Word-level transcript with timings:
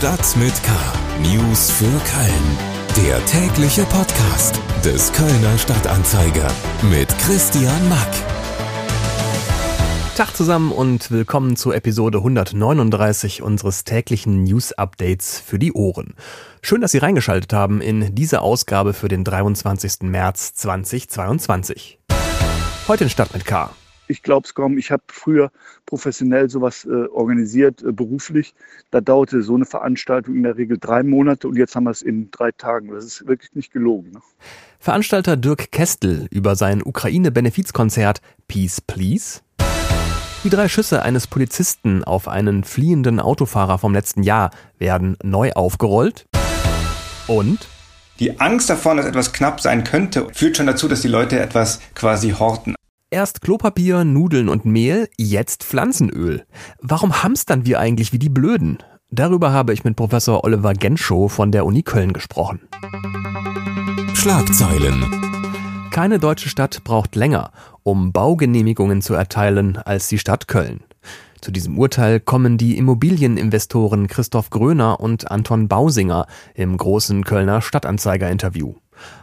Stadt 0.00 0.34
mit 0.38 0.54
K. 0.62 0.72
News 1.20 1.70
für 1.70 1.84
Köln. 1.84 3.06
Der 3.06 3.22
tägliche 3.26 3.82
Podcast 3.82 4.58
des 4.82 5.12
Kölner 5.12 5.58
Stadtanzeiger 5.58 6.50
mit 6.90 7.06
Christian 7.18 7.86
Mack. 7.90 8.08
Tag 10.16 10.34
zusammen 10.34 10.72
und 10.72 11.10
willkommen 11.10 11.54
zu 11.54 11.72
Episode 11.72 12.16
139 12.16 13.42
unseres 13.42 13.84
täglichen 13.84 14.42
News 14.44 14.72
Updates 14.72 15.38
für 15.38 15.58
die 15.58 15.74
Ohren. 15.74 16.14
Schön, 16.62 16.80
dass 16.80 16.92
Sie 16.92 16.98
reingeschaltet 16.98 17.52
haben 17.52 17.82
in 17.82 18.14
diese 18.14 18.40
Ausgabe 18.40 18.94
für 18.94 19.08
den 19.08 19.22
23. 19.22 20.04
März 20.04 20.54
2022. 20.54 21.98
Heute 22.88 23.04
in 23.04 23.10
Stadt 23.10 23.34
mit 23.34 23.44
K 23.44 23.70
ich 24.10 24.22
glaube 24.22 24.46
es 24.46 24.54
kaum. 24.54 24.76
Ich 24.76 24.90
habe 24.90 25.02
früher 25.08 25.50
professionell 25.86 26.50
sowas 26.50 26.84
äh, 26.84 27.06
organisiert, 27.06 27.82
äh, 27.82 27.92
beruflich. 27.92 28.54
Da 28.90 29.00
dauerte 29.00 29.42
so 29.42 29.54
eine 29.54 29.64
Veranstaltung 29.64 30.34
in 30.34 30.42
der 30.42 30.56
Regel 30.56 30.78
drei 30.78 31.02
Monate 31.02 31.48
und 31.48 31.56
jetzt 31.56 31.76
haben 31.76 31.84
wir 31.84 31.90
es 31.90 32.02
in 32.02 32.30
drei 32.30 32.50
Tagen. 32.50 32.90
Das 32.90 33.04
ist 33.04 33.26
wirklich 33.26 33.54
nicht 33.54 33.72
gelogen. 33.72 34.10
Ne? 34.12 34.20
Veranstalter 34.78 35.36
Dirk 35.36 35.70
Kestel 35.70 36.26
über 36.30 36.56
sein 36.56 36.82
Ukraine-Benefizkonzert 36.82 38.20
Peace 38.48 38.80
Please. 38.80 39.40
Die 40.42 40.50
drei 40.50 40.68
Schüsse 40.68 41.02
eines 41.02 41.26
Polizisten 41.26 42.02
auf 42.02 42.26
einen 42.26 42.64
fliehenden 42.64 43.20
Autofahrer 43.20 43.78
vom 43.78 43.92
letzten 43.92 44.22
Jahr 44.22 44.50
werden 44.78 45.16
neu 45.22 45.52
aufgerollt. 45.52 46.26
Und 47.26 47.68
die 48.18 48.40
Angst 48.40 48.68
davon, 48.68 48.96
dass 48.96 49.06
etwas 49.06 49.32
knapp 49.32 49.60
sein 49.60 49.84
könnte, 49.84 50.26
führt 50.32 50.56
schon 50.56 50.66
dazu, 50.66 50.88
dass 50.88 51.00
die 51.00 51.08
Leute 51.08 51.38
etwas 51.38 51.80
quasi 51.94 52.30
horten. 52.30 52.74
Erst 53.12 53.40
Klopapier, 53.40 54.04
Nudeln 54.04 54.48
und 54.48 54.64
Mehl, 54.64 55.08
jetzt 55.18 55.64
Pflanzenöl. 55.64 56.44
Warum 56.80 57.24
hamstern 57.24 57.66
wir 57.66 57.80
eigentlich 57.80 58.12
wie 58.12 58.20
die 58.20 58.28
Blöden? 58.28 58.78
Darüber 59.10 59.50
habe 59.50 59.72
ich 59.72 59.82
mit 59.82 59.96
Professor 59.96 60.44
Oliver 60.44 60.74
Genschow 60.74 61.30
von 61.30 61.50
der 61.50 61.66
Uni 61.66 61.82
Köln 61.82 62.12
gesprochen. 62.12 62.60
Schlagzeilen. 64.14 65.04
Keine 65.90 66.20
deutsche 66.20 66.48
Stadt 66.48 66.84
braucht 66.84 67.16
länger, 67.16 67.50
um 67.82 68.12
Baugenehmigungen 68.12 69.02
zu 69.02 69.14
erteilen, 69.14 69.76
als 69.76 70.06
die 70.06 70.18
Stadt 70.18 70.46
Köln. 70.46 70.84
Zu 71.40 71.50
diesem 71.50 71.78
Urteil 71.78 72.20
kommen 72.20 72.58
die 72.58 72.78
Immobilieninvestoren 72.78 74.06
Christoph 74.06 74.50
Gröner 74.50 75.00
und 75.00 75.32
Anton 75.32 75.66
Bausinger 75.66 76.28
im 76.54 76.76
großen 76.76 77.24
Kölner 77.24 77.60
Stadtanzeiger-Interview. 77.60 78.74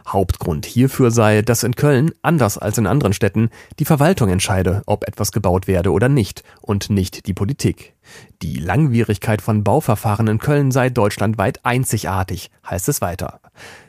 Hauptgrund 0.06 0.66
hierfür 0.66 1.10
sei, 1.10 1.42
dass 1.42 1.62
in 1.62 1.76
Köln, 1.76 2.12
anders 2.22 2.58
als 2.58 2.78
in 2.78 2.86
anderen 2.86 3.12
Städten, 3.12 3.50
die 3.78 3.84
Verwaltung 3.84 4.28
entscheide, 4.28 4.82
ob 4.86 5.06
etwas 5.06 5.32
gebaut 5.32 5.66
werde 5.66 5.92
oder 5.92 6.08
nicht, 6.08 6.42
und 6.60 6.90
nicht 6.90 7.26
die 7.26 7.34
Politik. 7.34 7.94
Die 8.42 8.58
Langwierigkeit 8.58 9.42
von 9.42 9.64
Bauverfahren 9.64 10.28
in 10.28 10.38
Köln 10.38 10.70
sei 10.70 10.90
deutschlandweit 10.90 11.64
einzigartig, 11.64 12.50
heißt 12.68 12.88
es 12.88 13.00
weiter. 13.00 13.40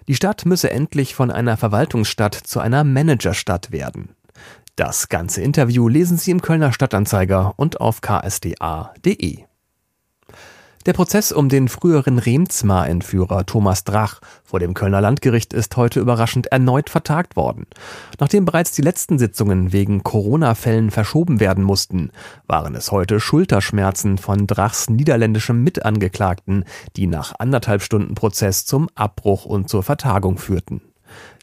Die 0.07 0.15
Stadt 0.15 0.45
müsse 0.45 0.71
endlich 0.71 1.15
von 1.15 1.31
einer 1.31 1.57
Verwaltungsstadt 1.57 2.35
zu 2.35 2.59
einer 2.59 2.83
Managerstadt 2.83 3.71
werden. 3.71 4.15
Das 4.75 5.09
ganze 5.09 5.41
Interview 5.41 5.89
lesen 5.89 6.17
Sie 6.17 6.31
im 6.31 6.41
Kölner 6.41 6.71
Stadtanzeiger 6.71 7.53
und 7.57 7.81
auf 7.81 7.99
ksda.de. 7.99 9.48
Der 10.85 10.93
Prozess 10.93 11.33
um 11.33 11.49
den 11.49 11.67
früheren 11.67 12.19
Remzmar-Entführer 12.19 13.45
Thomas 13.45 13.83
Drach 13.83 14.21
vor 14.45 14.61
dem 14.61 14.73
Kölner 14.73 15.01
Landgericht 15.01 15.53
ist 15.53 15.75
heute 15.75 15.99
überraschend 15.99 16.47
erneut 16.47 16.89
vertagt 16.89 17.35
worden. 17.35 17.67
Nachdem 18.17 18.45
bereits 18.45 18.71
die 18.71 18.81
letzten 18.81 19.19
Sitzungen 19.19 19.73
wegen 19.73 20.03
Corona-Fällen 20.03 20.89
verschoben 20.89 21.41
werden 21.41 21.65
mussten, 21.65 22.11
waren 22.47 22.75
es 22.75 22.93
heute 22.93 23.19
Schulterschmerzen 23.19 24.17
von 24.17 24.47
Drachs 24.47 24.89
niederländischem 24.89 25.61
Mitangeklagten, 25.65 26.63
die 26.95 27.07
nach 27.07 27.33
anderthalb 27.39 27.81
Stunden 27.81 28.15
Prozess 28.15 28.65
zum 28.65 28.87
Abbruch 28.95 29.43
und 29.43 29.67
zur 29.67 29.83
Vertagung 29.83 30.37
führten. 30.37 30.81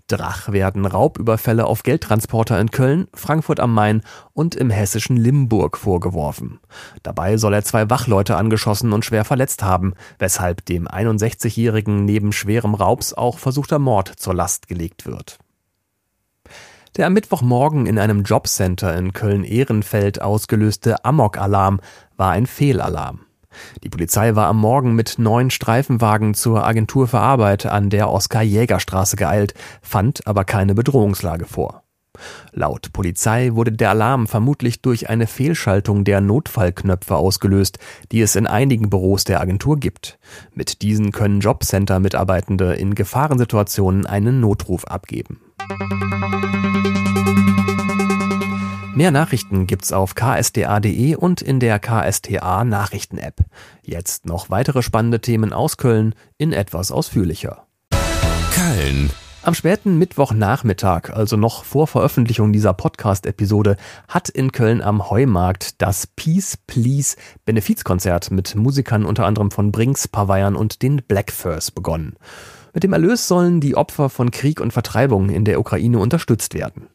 Drach 0.08 0.52
werden 0.52 0.86
Raubüberfälle 0.86 1.66
auf 1.66 1.82
Geldtransporter 1.82 2.60
in 2.60 2.70
Köln, 2.70 3.08
Frankfurt 3.12 3.58
am 3.58 3.74
Main 3.74 4.02
und 4.34 4.54
im 4.54 4.70
hessischen 4.70 5.16
Limburg 5.16 5.76
vorgeworfen. 5.76 6.60
Dabei 7.02 7.36
soll 7.38 7.54
er 7.54 7.64
zwei 7.64 7.90
Wachleute 7.90 8.36
angeschossen 8.36 8.92
und 8.92 9.04
schwer 9.04 9.24
verletzt 9.24 9.64
haben, 9.64 9.94
weshalb 10.20 10.64
dem 10.64 10.86
61-Jährigen 10.86 12.04
neben 12.04 12.32
schwerem 12.32 12.74
Raubs 12.74 13.14
auch 13.14 13.38
versuchter 13.38 13.80
Mord 13.80 14.08
zur 14.08 14.34
Last 14.34 14.68
gelegt 14.68 15.06
wird. 15.06 15.38
Der 16.96 17.06
am 17.06 17.12
Mittwochmorgen 17.12 17.86
in 17.86 17.98
einem 17.98 18.22
Jobcenter 18.22 18.96
in 18.96 19.12
Köln-Ehrenfeld 19.12 20.22
ausgelöste 20.22 21.04
Amok-Alarm 21.04 21.80
war 22.16 22.30
ein 22.30 22.46
Fehlalarm. 22.46 23.25
Die 23.82 23.88
Polizei 23.88 24.34
war 24.34 24.46
am 24.46 24.58
Morgen 24.58 24.94
mit 24.94 25.18
neun 25.18 25.50
Streifenwagen 25.50 26.34
zur 26.34 26.64
Agentur 26.64 27.08
für 27.08 27.20
Arbeit 27.20 27.66
an 27.66 27.90
der 27.90 28.10
Oskar-Jäger-Straße 28.10 29.16
geeilt, 29.16 29.54
fand 29.82 30.26
aber 30.26 30.44
keine 30.44 30.74
Bedrohungslage 30.74 31.46
vor. 31.46 31.82
Laut 32.52 32.92
Polizei 32.92 33.50
wurde 33.52 33.72
der 33.72 33.90
Alarm 33.90 34.26
vermutlich 34.26 34.80
durch 34.82 35.08
eine 35.08 35.26
Fehlschaltung 35.26 36.04
der 36.04 36.20
Notfallknöpfe 36.20 37.14
ausgelöst, 37.14 37.78
die 38.12 38.20
es 38.20 38.36
in 38.36 38.46
einigen 38.46 38.90
Büros 38.90 39.24
der 39.24 39.40
Agentur 39.40 39.78
gibt. 39.78 40.18
Mit 40.54 40.82
diesen 40.82 41.12
können 41.12 41.40
Jobcenter-Mitarbeitende 41.40 42.74
in 42.74 42.94
Gefahrensituationen 42.94 44.06
einen 44.06 44.40
Notruf 44.40 44.84
abgeben. 44.86 45.40
Mehr 48.96 49.10
Nachrichten 49.10 49.66
gibt's 49.66 49.92
auf 49.92 50.14
ksda.de 50.14 51.16
und 51.16 51.42
in 51.42 51.60
der 51.60 51.78
KSTA 51.78 52.64
Nachrichten-App. 52.64 53.44
Jetzt 53.82 54.24
noch 54.24 54.48
weitere 54.48 54.82
spannende 54.82 55.20
Themen 55.20 55.52
aus 55.52 55.76
Köln 55.76 56.14
in 56.38 56.54
etwas 56.54 56.90
ausführlicher. 56.90 57.66
Köln. 58.54 59.10
Am 59.42 59.52
späten 59.52 59.98
Mittwochnachmittag, 59.98 61.10
also 61.10 61.36
noch 61.36 61.64
vor 61.64 61.86
Veröffentlichung 61.88 62.54
dieser 62.54 62.72
Podcast-Episode, 62.72 63.76
hat 64.08 64.30
in 64.30 64.50
Köln 64.50 64.80
am 64.80 65.10
Heumarkt 65.10 65.82
das 65.82 66.06
Peace 66.06 66.56
Please 66.66 67.18
Benefizkonzert 67.44 68.30
mit 68.30 68.54
Musikern 68.54 69.04
unter 69.04 69.26
anderem 69.26 69.50
von 69.50 69.72
Brinks, 69.72 70.08
Pavayern 70.08 70.56
und 70.56 70.80
den 70.80 71.02
Blackfurs 71.06 71.70
begonnen. 71.70 72.16
Mit 72.72 72.82
dem 72.82 72.94
Erlös 72.94 73.28
sollen 73.28 73.60
die 73.60 73.76
Opfer 73.76 74.08
von 74.08 74.30
Krieg 74.30 74.58
und 74.58 74.72
Vertreibung 74.72 75.28
in 75.28 75.44
der 75.44 75.60
Ukraine 75.60 75.98
unterstützt 75.98 76.54
werden. 76.54 76.88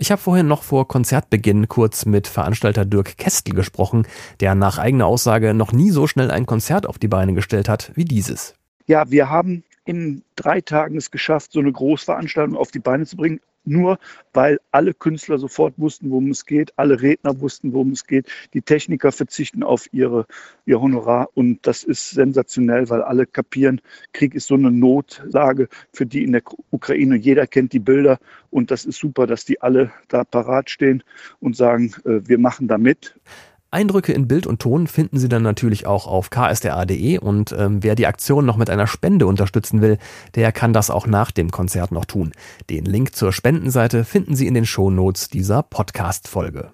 Ich 0.00 0.12
habe 0.12 0.22
vorhin 0.22 0.46
noch 0.46 0.62
vor 0.62 0.86
Konzertbeginn 0.86 1.66
kurz 1.66 2.06
mit 2.06 2.28
Veranstalter 2.28 2.84
Dirk 2.84 3.18
Kestel 3.18 3.52
gesprochen, 3.52 4.06
der 4.38 4.54
nach 4.54 4.78
eigener 4.78 5.06
Aussage 5.06 5.54
noch 5.54 5.72
nie 5.72 5.90
so 5.90 6.06
schnell 6.06 6.30
ein 6.30 6.46
Konzert 6.46 6.86
auf 6.86 6.98
die 6.98 7.08
Beine 7.08 7.34
gestellt 7.34 7.68
hat 7.68 7.90
wie 7.96 8.04
dieses. 8.04 8.54
Ja, 8.86 9.10
wir 9.10 9.28
haben 9.28 9.64
in 9.84 10.22
drei 10.36 10.60
Tagen 10.60 10.96
es 10.96 11.10
geschafft, 11.10 11.50
so 11.50 11.58
eine 11.58 11.72
Großveranstaltung 11.72 12.56
auf 12.56 12.70
die 12.70 12.78
Beine 12.78 13.06
zu 13.06 13.16
bringen 13.16 13.40
nur 13.68 13.98
weil 14.32 14.60
alle 14.70 14.94
Künstler 14.94 15.38
sofort 15.38 15.74
wussten, 15.78 16.10
worum 16.10 16.30
es 16.30 16.46
geht, 16.46 16.72
alle 16.76 17.00
Redner 17.00 17.40
wussten, 17.40 17.72
worum 17.72 17.90
es 17.90 18.06
geht, 18.06 18.26
die 18.54 18.62
Techniker 18.62 19.12
verzichten 19.12 19.62
auf 19.62 19.92
ihre, 19.92 20.26
ihr 20.66 20.80
Honorar 20.80 21.28
und 21.34 21.66
das 21.66 21.84
ist 21.84 22.10
sensationell, 22.10 22.88
weil 22.88 23.02
alle 23.02 23.26
kapieren, 23.26 23.80
Krieg 24.12 24.34
ist 24.34 24.46
so 24.46 24.54
eine 24.54 24.70
Notlage 24.70 25.68
für 25.92 26.06
die 26.06 26.24
in 26.24 26.32
der 26.32 26.42
Ukraine. 26.70 27.16
Jeder 27.16 27.46
kennt 27.46 27.72
die 27.72 27.78
Bilder 27.78 28.18
und 28.50 28.70
das 28.70 28.84
ist 28.84 28.98
super, 28.98 29.26
dass 29.26 29.44
die 29.44 29.60
alle 29.60 29.92
da 30.08 30.24
parat 30.24 30.70
stehen 30.70 31.02
und 31.40 31.56
sagen, 31.56 31.92
äh, 32.04 32.20
wir 32.26 32.38
machen 32.38 32.68
da 32.68 32.78
mit. 32.78 33.14
Eindrücke 33.70 34.12
in 34.12 34.28
Bild 34.28 34.46
und 34.46 34.60
Ton 34.60 34.86
finden 34.86 35.18
Sie 35.18 35.28
dann 35.28 35.42
natürlich 35.42 35.86
auch 35.86 36.06
auf 36.06 36.30
ksda.de 36.30 37.18
und 37.18 37.52
ähm, 37.52 37.82
wer 37.82 37.94
die 37.94 38.06
Aktion 38.06 38.46
noch 38.46 38.56
mit 38.56 38.70
einer 38.70 38.86
Spende 38.86 39.26
unterstützen 39.26 39.82
will, 39.82 39.98
der 40.34 40.52
kann 40.52 40.72
das 40.72 40.90
auch 40.90 41.06
nach 41.06 41.30
dem 41.30 41.50
Konzert 41.50 41.92
noch 41.92 42.06
tun. 42.06 42.32
Den 42.70 42.86
Link 42.86 43.14
zur 43.14 43.32
Spendenseite 43.32 44.04
finden 44.04 44.36
Sie 44.36 44.46
in 44.46 44.54
den 44.54 44.64
Shownotes 44.64 45.28
dieser 45.28 45.62
Podcast-Folge. 45.62 46.70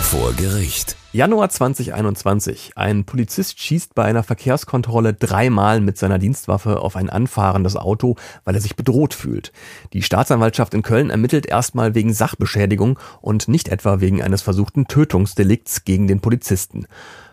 Vor 0.00 0.32
Gericht. 0.32 0.96
Januar 1.10 1.48
2021. 1.48 2.72
Ein 2.76 3.04
Polizist 3.04 3.58
schießt 3.58 3.94
bei 3.94 4.04
einer 4.04 4.22
Verkehrskontrolle 4.22 5.14
dreimal 5.14 5.80
mit 5.80 5.96
seiner 5.96 6.18
Dienstwaffe 6.18 6.80
auf 6.80 6.96
ein 6.96 7.08
anfahrendes 7.08 7.76
Auto, 7.76 8.16
weil 8.44 8.54
er 8.54 8.60
sich 8.60 8.76
bedroht 8.76 9.14
fühlt. 9.14 9.50
Die 9.94 10.02
Staatsanwaltschaft 10.02 10.74
in 10.74 10.82
Köln 10.82 11.08
ermittelt 11.08 11.46
erstmal 11.46 11.94
wegen 11.94 12.12
Sachbeschädigung 12.12 12.98
und 13.22 13.48
nicht 13.48 13.68
etwa 13.68 14.00
wegen 14.00 14.20
eines 14.20 14.42
versuchten 14.42 14.86
Tötungsdelikts 14.86 15.84
gegen 15.84 16.08
den 16.08 16.20
Polizisten. 16.20 16.86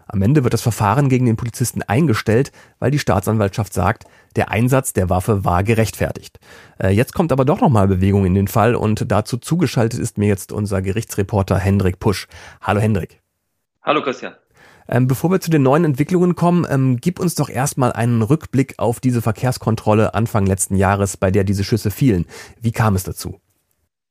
Am 0.07 0.21
Ende 0.21 0.45
wird 0.45 0.53
das 0.53 0.61
Verfahren 0.61 1.09
gegen 1.09 1.25
den 1.25 1.35
Polizisten 1.35 1.81
eingestellt, 1.81 2.53
weil 2.79 2.91
die 2.91 2.99
Staatsanwaltschaft 2.99 3.73
sagt, 3.73 4.05
der 4.37 4.51
Einsatz 4.51 4.93
der 4.93 5.09
Waffe 5.09 5.43
war 5.43 5.65
gerechtfertigt. 5.65 6.39
Äh, 6.81 6.91
jetzt 6.91 7.13
kommt 7.13 7.33
aber 7.33 7.43
doch 7.43 7.59
nochmal 7.59 7.89
Bewegung 7.89 8.25
in 8.25 8.35
den 8.35 8.47
Fall 8.47 8.73
und 8.73 9.11
dazu 9.11 9.35
zugeschaltet 9.35 9.99
ist 9.99 10.17
mir 10.17 10.29
jetzt 10.29 10.53
unser 10.53 10.81
Gerichtsreporter 10.81 11.57
Hendrik 11.57 11.99
Pusch. 11.99 12.27
Hallo 12.61 12.79
Hendrik. 12.79 13.24
Hallo 13.85 14.01
Christian. 14.01 14.33
Ähm, 14.87 15.07
bevor 15.07 15.29
wir 15.29 15.39
zu 15.39 15.51
den 15.51 15.61
neuen 15.61 15.85
Entwicklungen 15.85 16.35
kommen, 16.35 16.65
ähm, 16.67 16.97
gib 16.99 17.19
uns 17.19 17.35
doch 17.35 17.49
erstmal 17.49 17.93
einen 17.93 18.23
Rückblick 18.23 18.73
auf 18.79 18.99
diese 18.99 19.21
Verkehrskontrolle 19.21 20.15
Anfang 20.15 20.47
letzten 20.47 20.75
Jahres, 20.75 21.17
bei 21.17 21.29
der 21.29 21.43
diese 21.43 21.63
Schüsse 21.63 21.91
fielen. 21.91 22.25
Wie 22.59 22.71
kam 22.71 22.95
es 22.95 23.03
dazu? 23.03 23.39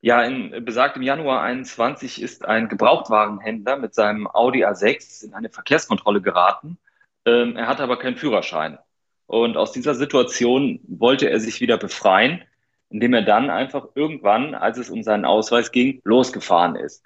Ja, 0.01 0.23
in 0.23 0.65
besagtem 0.65 1.03
Januar 1.03 1.43
21 1.43 2.23
ist 2.23 2.45
ein 2.45 2.69
Gebrauchtwagenhändler 2.69 3.77
mit 3.77 3.95
seinem 3.95 4.29
Audi 4.29 4.65
A6 4.65 5.25
in 5.25 5.35
eine 5.35 5.49
Verkehrskontrolle 5.49 6.21
geraten 6.23 6.79
Ähm, 7.27 7.57
er 7.57 7.67
hatte 7.67 7.83
aber 7.83 7.99
keinen 7.99 8.17
Führerschein. 8.17 8.79
Und 9.27 9.57
aus 9.57 9.73
dieser 9.73 9.95
Situation 9.95 10.79
wollte 10.87 11.31
er 11.31 11.41
sich 11.41 11.61
wieder 11.61 11.79
befreien, 11.79 12.43
indem 12.91 13.15
er 13.15 13.23
dann 13.23 13.51
einfach 13.51 13.89
irgendwann, 13.95 14.55
als 14.55 14.79
es 14.79 14.91
um 14.91 15.03
seinen 15.03 15.25
Ausweis 15.25 15.73
ging, 15.73 16.01
losgefahren 16.05 16.77
ist. 16.77 17.03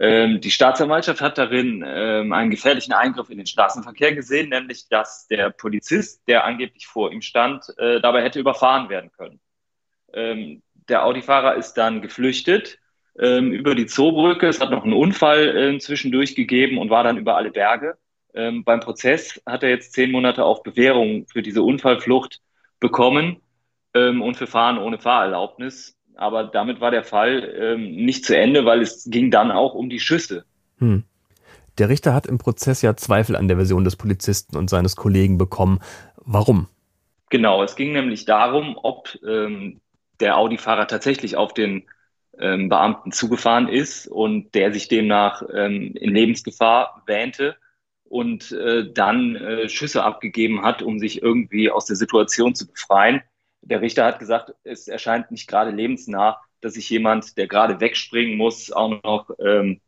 Ähm, 0.00 0.40
die 0.40 0.50
Staatsanwaltschaft 0.50 1.20
hat 1.20 1.38
darin 1.38 1.84
ähm, 1.86 2.32
einen 2.32 2.50
gefährlichen 2.50 2.92
Eingriff 2.92 3.30
in 3.30 3.38
den 3.38 3.46
Straßenverkehr 3.46 4.14
gesehen, 4.14 4.50
nämlich 4.50 4.88
dass 4.88 5.26
der 5.26 5.50
Polizist, 5.50 6.22
der 6.28 6.44
angeblich 6.44 6.86
vor 6.86 7.10
ihm 7.10 7.20
stand, 7.20 7.64
äh, 7.78 8.00
dabei 8.00 8.22
hätte 8.22 8.38
überfahren 8.38 8.88
werden 8.88 9.10
können. 9.10 9.40
Ähm, 10.12 10.62
der 10.88 11.04
Audifahrer 11.04 11.56
ist 11.56 11.74
dann 11.74 12.00
geflüchtet 12.00 12.78
ähm, 13.18 13.52
über 13.52 13.74
die 13.74 13.86
Zoobrücke. 13.86 14.46
Es 14.46 14.60
hat 14.60 14.70
noch 14.70 14.84
einen 14.84 14.92
Unfall 14.92 15.56
äh, 15.56 15.78
zwischendurch 15.78 16.36
gegeben 16.36 16.78
und 16.78 16.90
war 16.90 17.02
dann 17.02 17.18
über 17.18 17.36
alle 17.36 17.50
Berge. 17.50 17.98
Ähm, 18.34 18.62
beim 18.62 18.78
Prozess 18.80 19.42
hat 19.46 19.64
er 19.64 19.70
jetzt 19.70 19.94
zehn 19.94 20.12
Monate 20.12 20.44
auf 20.44 20.62
Bewährung 20.62 21.26
für 21.26 21.42
diese 21.42 21.62
Unfallflucht 21.62 22.40
bekommen 22.78 23.40
ähm, 23.94 24.22
und 24.22 24.36
für 24.36 24.46
Fahren 24.46 24.78
ohne 24.78 24.98
Fahrerlaubnis. 24.98 25.97
Aber 26.18 26.44
damit 26.44 26.80
war 26.80 26.90
der 26.90 27.04
Fall 27.04 27.54
ähm, 27.58 27.94
nicht 27.94 28.24
zu 28.24 28.36
Ende, 28.36 28.64
weil 28.64 28.82
es 28.82 29.08
ging 29.08 29.30
dann 29.30 29.52
auch 29.52 29.74
um 29.74 29.88
die 29.88 30.00
Schüsse. 30.00 30.44
Hm. 30.78 31.04
Der 31.78 31.88
Richter 31.88 32.12
hat 32.12 32.26
im 32.26 32.38
Prozess 32.38 32.82
ja 32.82 32.96
Zweifel 32.96 33.36
an 33.36 33.46
der 33.46 33.56
Version 33.56 33.84
des 33.84 33.94
Polizisten 33.94 34.56
und 34.56 34.68
seines 34.68 34.96
Kollegen 34.96 35.38
bekommen. 35.38 35.78
Warum? 36.16 36.66
Genau, 37.30 37.62
es 37.62 37.76
ging 37.76 37.92
nämlich 37.92 38.24
darum, 38.24 38.76
ob 38.82 39.16
ähm, 39.24 39.80
der 40.18 40.38
Audi-Fahrer 40.38 40.88
tatsächlich 40.88 41.36
auf 41.36 41.54
den 41.54 41.84
ähm, 42.40 42.68
Beamten 42.68 43.12
zugefahren 43.12 43.68
ist 43.68 44.08
und 44.08 44.54
der 44.54 44.72
sich 44.72 44.88
demnach 44.88 45.42
ähm, 45.54 45.94
in 45.94 46.12
Lebensgefahr 46.14 47.02
wähnte 47.06 47.56
und 48.04 48.50
äh, 48.52 48.90
dann 48.92 49.36
äh, 49.36 49.68
Schüsse 49.68 50.02
abgegeben 50.02 50.62
hat, 50.62 50.82
um 50.82 50.98
sich 50.98 51.22
irgendwie 51.22 51.70
aus 51.70 51.84
der 51.84 51.96
Situation 51.96 52.54
zu 52.54 52.66
befreien. 52.66 53.22
Der 53.62 53.80
Richter 53.80 54.04
hat 54.04 54.18
gesagt, 54.18 54.54
es 54.64 54.88
erscheint 54.88 55.30
nicht 55.30 55.48
gerade 55.48 55.70
lebensnah, 55.70 56.40
dass 56.60 56.74
sich 56.74 56.88
jemand, 56.90 57.36
der 57.36 57.46
gerade 57.46 57.80
wegspringen 57.80 58.36
muss, 58.36 58.72
auch 58.72 59.02
noch 59.02 59.30
ähm, 59.38 59.80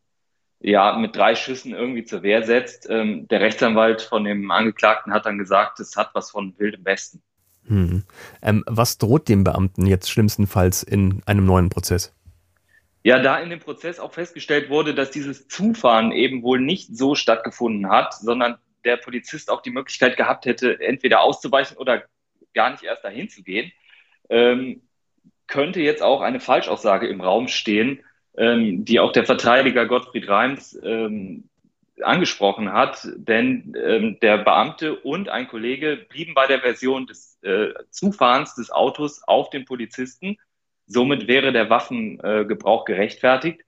ja, 0.60 0.96
mit 0.96 1.16
drei 1.16 1.34
Schüssen 1.34 1.72
irgendwie 1.72 2.04
zur 2.04 2.22
Wehr 2.22 2.42
setzt. 2.44 2.86
Ähm, 2.88 3.26
der 3.28 3.40
Rechtsanwalt 3.40 4.02
von 4.02 4.24
dem 4.24 4.50
Angeklagten 4.50 5.12
hat 5.12 5.26
dann 5.26 5.38
gesagt, 5.38 5.80
es 5.80 5.96
hat 5.96 6.10
was 6.14 6.30
von 6.30 6.54
wildem 6.58 6.84
Westen. 6.84 7.22
Hm. 7.66 8.04
Ähm, 8.42 8.64
was 8.66 8.98
droht 8.98 9.28
dem 9.28 9.44
Beamten 9.44 9.86
jetzt 9.86 10.10
schlimmstenfalls 10.10 10.82
in 10.82 11.22
einem 11.26 11.46
neuen 11.46 11.70
Prozess? 11.70 12.14
Ja, 13.02 13.18
da 13.18 13.38
in 13.38 13.48
dem 13.48 13.60
Prozess 13.60 13.98
auch 13.98 14.12
festgestellt 14.12 14.68
wurde, 14.68 14.94
dass 14.94 15.10
dieses 15.10 15.48
Zufahren 15.48 16.12
eben 16.12 16.42
wohl 16.42 16.60
nicht 16.60 16.94
so 16.94 17.14
stattgefunden 17.14 17.88
hat, 17.88 18.12
sondern 18.14 18.58
der 18.84 18.98
Polizist 18.98 19.50
auch 19.50 19.62
die 19.62 19.70
Möglichkeit 19.70 20.16
gehabt 20.16 20.44
hätte, 20.44 20.78
entweder 20.80 21.22
auszuweichen 21.22 21.78
oder 21.78 22.02
gar 22.54 22.70
nicht 22.70 22.82
erst 22.82 23.04
dahin 23.04 23.28
zu 23.28 23.42
gehen, 23.42 23.72
ähm, 24.28 24.82
könnte 25.46 25.80
jetzt 25.80 26.02
auch 26.02 26.20
eine 26.20 26.40
Falschaussage 26.40 27.08
im 27.08 27.20
Raum 27.20 27.48
stehen, 27.48 28.04
ähm, 28.36 28.84
die 28.84 29.00
auch 29.00 29.12
der 29.12 29.24
Verteidiger 29.24 29.86
Gottfried 29.86 30.28
Reims 30.28 30.78
ähm, 30.82 31.48
angesprochen 32.02 32.72
hat. 32.72 33.06
Denn 33.16 33.74
ähm, 33.82 34.18
der 34.20 34.38
Beamte 34.38 34.96
und 34.96 35.28
ein 35.28 35.48
Kollege 35.48 36.06
blieben 36.08 36.34
bei 36.34 36.46
der 36.46 36.60
Version 36.60 37.06
des 37.06 37.38
äh, 37.42 37.74
Zufahrens 37.90 38.54
des 38.54 38.70
Autos 38.70 39.22
auf 39.26 39.50
den 39.50 39.64
Polizisten. 39.64 40.36
Somit 40.86 41.28
wäre 41.28 41.52
der 41.52 41.70
Waffengebrauch 41.70 42.88
äh, 42.88 42.92
gerechtfertigt. 42.92 43.62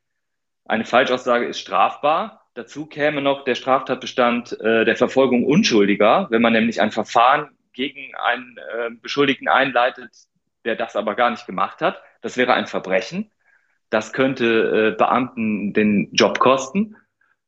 Eine 0.65 0.85
Falschaussage 0.85 1.47
ist 1.47 1.59
strafbar. 1.59 2.47
Dazu 2.55 2.87
käme 2.87 3.23
noch 3.23 3.45
der 3.45 3.55
Straftatbestand 3.55 4.61
äh, 4.61 4.85
der 4.85 4.97
Verfolgung 4.97 5.45
Unschuldiger, 5.45 6.27
wenn 6.31 6.43
man 6.43 6.53
nämlich 6.53 6.81
ein 6.81 6.93
Verfahren 6.93 7.51
gegen 7.73 8.15
einen 8.15 8.57
äh, 8.57 8.91
Beschuldigten 9.01 9.49
einleitet, 9.49 10.11
der 10.65 10.77
das 10.77 10.97
aber 10.97 11.15
gar 11.15 11.31
nicht 11.31 11.47
gemacht 11.47 11.81
hat. 11.81 12.03
Das 12.21 12.37
wäre 12.37 12.55
ein 12.55 12.67
Verbrechen. 12.67 13.31
Das 13.91 14.13
könnte 14.13 14.93
äh, 14.93 14.97
Beamten 14.97 15.73
den 15.73 16.09
Job 16.13 16.39
kosten 16.39 16.97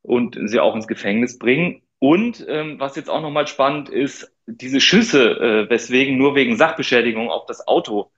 und 0.01 0.37
sie 0.45 0.59
auch 0.59 0.75
ins 0.75 0.87
Gefängnis 0.87 1.39
bringen. 1.39 1.81
Und 1.99 2.45
ähm, 2.47 2.79
was 2.79 2.95
jetzt 2.95 3.09
auch 3.09 3.21
nochmal 3.21 3.47
spannend 3.47 3.89
ist, 3.89 4.31
diese 4.45 4.79
Schüsse, 4.79 5.31
äh, 5.39 5.69
weswegen 5.69 6.17
nur 6.17 6.35
wegen 6.35 6.57
Sachbeschädigung 6.57 7.29
auf 7.31 7.45
das 7.45 7.67
Auto 7.67 8.11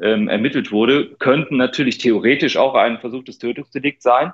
ähm, 0.00 0.28
ermittelt 0.28 0.72
wurde, 0.72 1.14
könnten 1.16 1.56
natürlich 1.56 1.98
theoretisch 1.98 2.56
auch 2.56 2.74
ein 2.74 3.00
versuchtes 3.00 3.38
Tötungsdelikt 3.38 4.02
sein. 4.02 4.32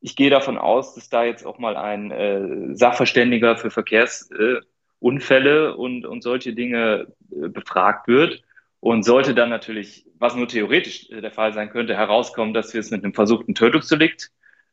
Ich 0.00 0.14
gehe 0.14 0.30
davon 0.30 0.58
aus, 0.58 0.94
dass 0.94 1.08
da 1.08 1.24
jetzt 1.24 1.44
auch 1.44 1.58
mal 1.58 1.76
ein 1.76 2.10
äh, 2.10 2.76
Sachverständiger 2.76 3.56
für 3.56 3.70
Verkehrs 3.70 4.30
äh, 4.30 4.60
Unfälle 5.06 5.76
und, 5.76 6.04
und 6.04 6.22
solche 6.22 6.52
Dinge 6.52 7.06
äh, 7.30 7.48
befragt 7.48 8.08
wird. 8.08 8.42
Und 8.80 9.04
sollte 9.04 9.34
dann 9.34 9.50
natürlich, 9.50 10.04
was 10.18 10.34
nur 10.34 10.48
theoretisch 10.48 11.08
äh, 11.10 11.20
der 11.20 11.30
Fall 11.30 11.54
sein 11.54 11.70
könnte, 11.70 11.96
herauskommen, 11.96 12.54
dass 12.54 12.74
wir 12.74 12.80
es 12.80 12.90
mit 12.90 13.04
einem 13.04 13.14
versuchten 13.14 13.54
Tötungsdelikt 13.54 14.32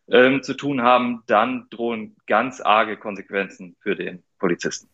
ähm, 0.09 0.41
zu 0.41 0.55
tun 0.55 0.81
haben, 0.81 1.21
dann 1.27 1.67
drohen 1.69 2.15
ganz 2.25 2.61
arge 2.61 2.97
Konsequenzen 2.97 3.75
für 3.79 3.95
den 3.95 4.23
Polizisten. 4.39 4.89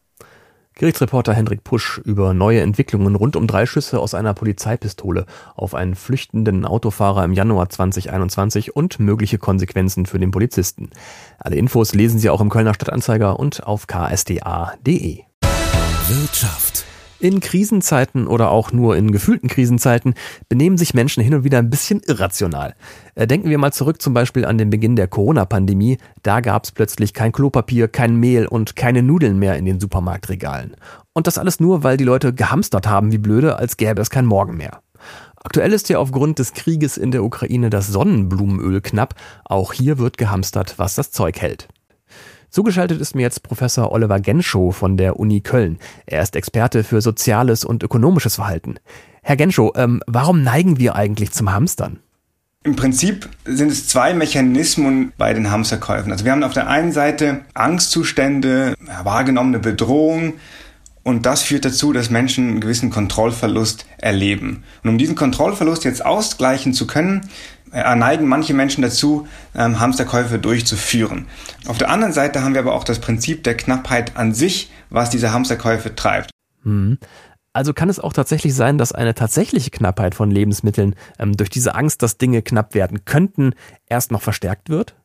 Gerichtsreporter 0.75 1.33
Hendrik 1.33 1.63
Pusch 1.63 1.99
über 1.99 2.33
neue 2.33 2.61
Entwicklungen 2.61 3.15
rund 3.15 3.35
um 3.35 3.47
drei 3.47 3.65
Schüsse 3.65 3.99
aus 3.99 4.13
einer 4.13 4.33
Polizeipistole 4.33 5.25
auf 5.55 5.73
einen 5.73 5.95
flüchtenden 5.95 6.65
Autofahrer 6.65 7.23
im 7.23 7.33
Januar 7.33 7.69
2021 7.69 8.75
und 8.75 8.99
mögliche 8.99 9.37
Konsequenzen 9.37 10.05
für 10.05 10.19
den 10.19 10.31
Polizisten. 10.31 10.89
Alle 11.37 11.55
Infos 11.55 11.93
lesen 11.93 12.19
Sie 12.19 12.29
auch 12.29 12.39
im 12.39 12.49
Kölner 12.49 12.73
Stadtanzeiger 12.73 13.39
und 13.39 13.65
auf 13.65 13.87
ksda.de. 13.87 15.28
Wirtschaft 16.09 16.85
in 17.19 17.39
Krisenzeiten 17.39 18.25
oder 18.25 18.49
auch 18.49 18.71
nur 18.71 18.97
in 18.97 19.11
gefühlten 19.11 19.47
Krisenzeiten 19.47 20.15
benehmen 20.47 20.75
sich 20.75 20.95
Menschen 20.95 21.21
hin 21.21 21.35
und 21.35 21.43
wieder 21.43 21.59
ein 21.59 21.69
bisschen 21.69 22.01
irrational. 22.07 22.73
Äh, 23.13 23.27
denken 23.27 23.51
wir 23.51 23.59
mal 23.59 23.71
zurück 23.71 24.01
zum 24.01 24.15
Beispiel 24.15 24.43
an 24.45 24.57
den 24.57 24.71
Beginn 24.71 24.95
der 24.95 25.07
Corona-Pandemie. 25.07 25.99
Da 26.23 26.41
gab 26.41 26.63
es 26.63 26.71
plötzlich 26.71 27.13
kein 27.13 27.31
Klopapier, 27.31 27.89
kein 27.89 28.15
Mehl 28.15 28.47
und 28.47 28.75
keine 28.75 29.03
Nudeln 29.03 29.37
mehr 29.37 29.57
in 29.57 29.65
den 29.65 29.79
Supermarktregalen. 29.79 30.75
Und 31.13 31.27
das 31.27 31.37
alles 31.37 31.59
nur, 31.59 31.83
weil 31.83 31.97
die 31.97 32.05
Leute 32.05 32.33
gehamstert 32.33 32.87
haben 32.87 33.11
wie 33.11 33.19
blöde, 33.19 33.57
als 33.57 33.77
gäbe 33.77 34.01
es 34.01 34.09
kein 34.09 34.25
Morgen 34.25 34.57
mehr. 34.57 34.81
Aktuell 35.35 35.73
ist 35.73 35.89
ja 35.89 35.99
aufgrund 35.99 36.39
des 36.39 36.53
Krieges 36.53 36.97
in 36.97 37.11
der 37.11 37.23
Ukraine 37.23 37.69
das 37.69 37.85
Sonnenblumenöl 37.85 38.81
knapp. 38.81 39.13
Auch 39.45 39.73
hier 39.73 39.99
wird 39.99 40.17
gehamstert, 40.17 40.73
was 40.79 40.95
das 40.95 41.11
Zeug 41.11 41.39
hält. 41.39 41.67
Zugeschaltet 42.49 42.99
ist 42.99 43.15
mir 43.15 43.21
jetzt 43.21 43.43
Professor 43.43 43.91
Oliver 43.91 44.19
Genschow 44.19 44.75
von 44.75 44.97
der 44.97 45.19
Uni 45.19 45.41
Köln. 45.41 45.77
Er 46.07 46.23
ist 46.23 46.35
Experte 46.35 46.83
für 46.83 46.99
soziales 46.99 47.63
und 47.63 47.83
ökonomisches 47.83 48.35
Verhalten. 48.35 48.75
Herr 49.21 49.35
Genschow, 49.35 49.71
ähm, 49.75 50.01
warum 50.07 50.41
neigen 50.41 50.79
wir 50.79 50.95
eigentlich 50.95 51.31
zum 51.31 51.51
Hamstern? 51.51 51.99
Im 52.63 52.75
Prinzip 52.75 53.29
sind 53.45 53.71
es 53.71 53.87
zwei 53.87 54.13
Mechanismen 54.13 55.13
bei 55.17 55.33
den 55.33 55.51
Hamsterkäufen. 55.51 56.11
Also 56.11 56.25
wir 56.25 56.31
haben 56.31 56.43
auf 56.43 56.53
der 56.53 56.67
einen 56.67 56.91
Seite 56.91 57.41
Angstzustände, 57.53 58.73
wahrgenommene 59.03 59.59
Bedrohung, 59.59 60.33
und 61.09 61.25
das 61.25 61.41
führt 61.41 61.65
dazu, 61.65 61.93
dass 61.93 62.09
Menschen 62.09 62.49
einen 62.49 62.59
gewissen 62.59 62.89
Kontrollverlust 62.89 63.85
erleben. 63.97 64.63
Und 64.83 64.89
um 64.91 64.97
diesen 64.97 65.15
Kontrollverlust 65.15 65.83
jetzt 65.83 66.05
ausgleichen 66.05 66.73
zu 66.73 66.85
können, 66.85 67.21
neigen 67.71 68.27
manche 68.27 68.53
Menschen 68.53 68.81
dazu, 68.81 69.27
ähm, 69.55 69.79
Hamsterkäufe 69.79 70.39
durchzuführen. 70.39 71.27
Auf 71.67 71.77
der 71.77 71.89
anderen 71.89 72.13
Seite 72.13 72.43
haben 72.43 72.53
wir 72.53 72.61
aber 72.61 72.73
auch 72.73 72.83
das 72.83 72.99
Prinzip 72.99 73.43
der 73.43 73.55
Knappheit 73.55 74.17
an 74.17 74.33
sich, 74.33 74.71
was 74.89 75.09
diese 75.09 75.31
Hamsterkäufe 75.31 75.95
treibt. 75.95 76.31
Hm. 76.63 76.97
Also 77.51 77.73
kann 77.73 77.89
es 77.89 77.99
auch 77.99 78.13
tatsächlich 78.13 78.53
sein, 78.53 78.77
dass 78.77 78.91
eine 78.91 79.15
tatsächliche 79.15 79.71
Knappheit 79.71 80.13
von 80.15 80.29
Lebensmitteln 80.29 80.95
ähm, 81.17 81.35
durch 81.35 81.49
diese 81.49 81.75
Angst, 81.75 82.01
dass 82.03 82.17
Dinge 82.17 82.41
knapp 82.41 82.73
werden 82.75 83.05
könnten, 83.05 83.53
erst 83.87 84.11
noch 84.11 84.21
verstärkt 84.21 84.69
wird? 84.69 84.95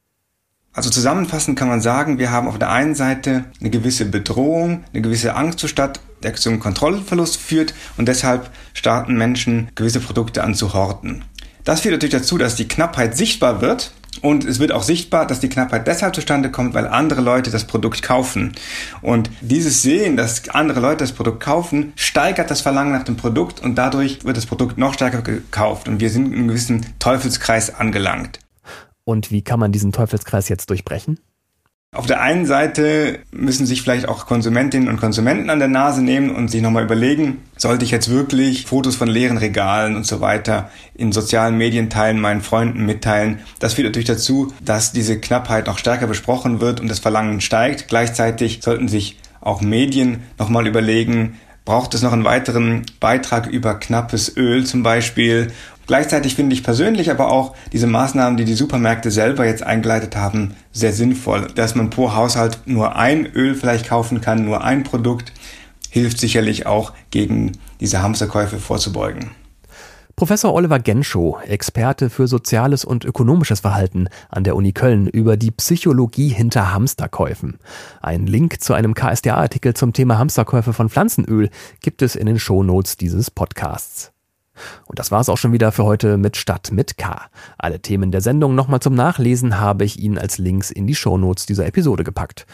Also 0.75 0.91
zusammenfassend 0.91 1.57
kann 1.57 1.69
man 1.69 1.81
sagen, 1.81 2.19
wir 2.19 2.33
haben 2.33 2.49
auf 2.49 2.59
der 2.59 2.71
einen 2.71 2.97
Seite 2.97 3.45
eine 3.61 3.71
gewisse 3.71 4.07
Bedrohung, 4.07 4.83
eine 4.93 5.03
gewisse 5.03 5.37
Angstzustand, 5.37 6.01
der 6.25 6.35
zum 6.35 6.59
Kontrollverlust 6.59 7.37
führt 7.37 7.75
und 7.97 8.09
deshalb 8.09 8.51
starten 8.73 9.15
Menschen 9.15 9.69
gewisse 9.77 10.01
Produkte 10.01 10.43
an 10.43 10.55
zu 10.55 10.75
horten. 10.75 11.25
Das 11.65 11.81
führt 11.81 11.93
natürlich 11.93 12.15
dazu, 12.15 12.37
dass 12.37 12.57
die 12.57 12.69
Knappheit 12.69 13.17
sichtbar 13.17 13.63
wird 13.63 13.93
und 14.21 14.45
es 14.45 14.59
wird 14.59 14.71
auch 14.71 14.83
sichtbar, 14.83 15.27
dass 15.27 15.41
die 15.41 15.49
Knappheit 15.49 15.87
deshalb 15.87 16.15
zustande 16.15 16.51
kommt, 16.51 16.75
weil 16.75 16.87
andere 16.87 17.23
Leute 17.23 17.51
das 17.51 17.67
Produkt 17.67 18.03
kaufen. 18.03 18.53
Und 19.01 19.31
dieses 19.41 19.83
Sehen, 19.83 20.17
dass 20.17 20.49
andere 20.51 20.81
Leute 20.81 20.99
das 20.99 21.13
Produkt 21.13 21.41
kaufen, 21.41 21.95
steigert 21.97 22.51
das 22.51 22.61
Verlangen 22.61 22.93
nach 22.93 23.05
dem 23.05 23.17
Produkt 23.17 23.61
und 23.61 23.77
dadurch 23.77 24.25
wird 24.25 24.37
das 24.37 24.45
Produkt 24.45 24.77
noch 24.77 24.93
stärker 24.93 25.23
gekauft 25.23 25.89
und 25.89 26.01
wir 26.01 26.11
sind 26.11 26.27
in 26.27 26.35
einem 26.35 26.49
gewissen 26.49 26.87
Teufelskreis 26.99 27.75
angelangt. 27.75 28.41
Und 29.05 29.31
wie 29.31 29.43
kann 29.43 29.59
man 29.59 29.73
diesen 29.73 29.93
Teufelskreis 29.93 30.49
jetzt 30.49 30.69
durchbrechen? 30.69 31.19
Auf 31.95 32.07
der 32.07 32.21
einen 32.21 32.45
Seite 32.45 33.21
müssen 33.31 33.67
sich 33.67 33.83
vielleicht 33.83 34.09
auch 34.09 34.27
Konsumentinnen 34.27 34.89
und 34.89 35.01
Konsumenten 35.01 35.49
an 35.49 35.61
der 35.61 35.69
Nase 35.69 36.03
nehmen 36.03 36.35
und 36.35 36.49
sich 36.49 36.61
nochmal 36.61 36.83
überlegen, 36.83 37.43
sollte 37.57 37.85
ich 37.85 37.93
jetzt 37.93 38.11
wirklich 38.11 38.67
Fotos 38.67 38.97
von 38.97 39.07
leeren 39.07 39.39
Regalen 39.39 39.95
und 39.95 40.05
so 40.05 40.21
weiter 40.21 40.71
in 40.97 41.13
sozialen 41.13 41.57
Medien 41.57 41.91
teilen, 41.91 42.21
meinen 42.21 42.41
Freunden 42.41 42.85
mitteilen. 42.85 43.39
Das 43.61 43.75
führt 43.75 43.87
natürlich 43.87 44.09
dazu, 44.09 44.53
dass 44.61 44.91
diese 44.91 45.21
Knappheit 45.21 45.69
noch 45.69 45.79
stärker 45.79 46.09
besprochen 46.09 46.61
wird 46.61 46.81
und 46.81 46.89
das 46.89 46.99
Verlangen 46.99 47.41
steigt. 47.41 47.87
Gleichzeitig 47.87 48.59
sollten 48.61 48.89
sich 48.89 49.21
auch 49.41 49.61
Medien 49.61 50.25
nochmal 50.37 50.67
überlegen, 50.67 51.39
braucht 51.65 51.95
es 51.95 52.03
noch 52.03 52.13
einen 52.13 52.25
weiteren 52.25 52.83
Beitrag 52.99 53.47
über 53.47 53.75
knappes 53.75 54.37
Öl 54.37 54.67
zum 54.67 54.83
Beispiel. 54.83 55.53
Gleichzeitig 55.87 56.35
finde 56.35 56.55
ich 56.55 56.63
persönlich 56.63 57.11
aber 57.11 57.31
auch 57.31 57.55
diese 57.73 57.87
Maßnahmen, 57.87 58.37
die 58.37 58.45
die 58.45 58.55
Supermärkte 58.55 59.11
selber 59.11 59.45
jetzt 59.47 59.63
eingeleitet 59.63 60.17
haben, 60.17 60.55
sehr 60.73 60.93
sinnvoll. 60.93 61.49
Dass 61.55 61.75
man 61.75 61.91
pro 61.91 62.15
Haushalt 62.15 62.59
nur 62.67 62.97
ein 62.97 63.27
Öl 63.27 63.55
vielleicht 63.55 63.89
kaufen 63.89 64.21
kann, 64.21 64.45
nur 64.45 64.65
ein 64.65 64.83
Produkt, 64.85 65.33
hilft 65.91 66.19
sicherlich 66.19 66.67
auch 66.67 66.93
gegen 67.11 67.53
diese 67.81 68.03
Hamsterkäufe 68.03 68.59
vorzubeugen. 68.59 69.31
Professor 70.17 70.55
Oliver 70.55 70.79
Genschow, 70.79 71.43
Experte 71.43 72.09
für 72.09 72.29
soziales 72.29 72.85
und 72.85 73.05
ökonomisches 73.05 73.61
Verhalten 73.61 74.09
an 74.29 74.45
der 74.45 74.55
Uni 74.55 74.73
Köln 74.73 75.09
über 75.09 75.37
die 75.37 75.51
Psychologie 75.51 76.29
hinter 76.29 76.73
Hamsterkäufen. 76.73 77.59
Ein 78.01 78.29
Link 78.29 78.63
zu 78.63 78.75
einem 78.75 78.95
KSDA-Artikel 78.95 79.75
zum 79.75 79.93
Thema 79.93 80.17
Hamsterkäufe 80.19 80.73
von 80.73 80.89
Pflanzenöl 80.89 81.51
gibt 81.81 82.01
es 82.01 82.15
in 82.15 82.27
den 82.27 82.39
Shownotes 82.39 82.97
dieses 82.97 83.33
Podcasts. 83.33 84.14
Und 84.87 84.99
das 84.99 85.11
war's 85.11 85.29
auch 85.29 85.39
schon 85.39 85.53
wieder 85.53 85.73
für 85.73 85.85
heute 85.85 86.17
mit 86.17 86.37
Stadt 86.37 86.71
mit 86.73 86.97
K. 86.97 87.27
Alle 87.59 87.81
Themen 87.81 88.11
der 88.11 88.21
Sendung 88.21 88.55
nochmal 88.55 88.81
zum 88.81 88.95
Nachlesen 88.95 89.59
habe 89.59 89.85
ich 89.85 89.99
Ihnen 89.99 90.19
als 90.19 90.39
Links 90.39 90.71
in 90.71 90.87
die 90.87 90.95
Shownotes 90.95 91.47
dieser 91.47 91.67
Episode 91.67 92.05
gepackt. 92.05 92.47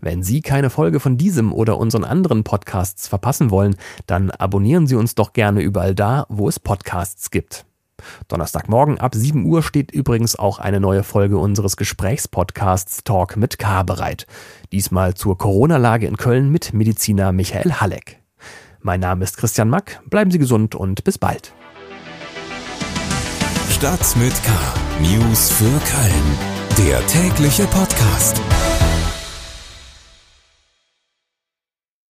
Wenn 0.00 0.24
Sie 0.24 0.40
keine 0.40 0.68
Folge 0.68 0.98
von 0.98 1.16
diesem 1.16 1.52
oder 1.52 1.78
unseren 1.78 2.04
anderen 2.04 2.42
Podcasts 2.42 3.06
verpassen 3.06 3.50
wollen, 3.50 3.76
dann 4.06 4.32
abonnieren 4.32 4.88
Sie 4.88 4.96
uns 4.96 5.14
doch 5.14 5.32
gerne 5.32 5.62
überall 5.62 5.94
da, 5.94 6.26
wo 6.28 6.48
es 6.48 6.58
Podcasts 6.58 7.30
gibt. 7.30 7.64
Donnerstagmorgen 8.26 8.98
ab 8.98 9.14
7 9.14 9.44
Uhr 9.44 9.62
steht 9.62 9.92
übrigens 9.92 10.36
auch 10.36 10.58
eine 10.58 10.80
neue 10.80 11.04
Folge 11.04 11.38
unseres 11.38 11.76
Gesprächspodcasts 11.76 13.04
Talk 13.04 13.36
mit 13.36 13.60
K 13.60 13.84
bereit. 13.84 14.26
Diesmal 14.72 15.14
zur 15.14 15.38
Corona-Lage 15.38 16.08
in 16.08 16.16
Köln 16.16 16.50
mit 16.50 16.72
Mediziner 16.72 17.30
Michael 17.30 17.74
Halleck. 17.74 18.21
Mein 18.84 18.98
Name 18.98 19.22
ist 19.22 19.36
Christian 19.36 19.68
Mack, 19.68 20.00
bleiben 20.10 20.32
Sie 20.32 20.38
gesund 20.38 20.74
und 20.74 21.04
bis 21.04 21.16
bald. 21.16 21.52
Stadt 23.70 24.16
mit 24.16 24.34
K. 24.42 24.50
News 25.00 25.50
für 25.50 25.64
Köln. 25.64 26.88
Der 26.88 27.06
tägliche 27.06 27.64
Podcast. 27.68 28.40